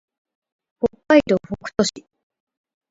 [0.79, 2.07] 北海道北斗市